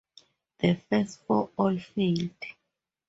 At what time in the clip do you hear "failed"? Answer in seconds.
1.77-2.31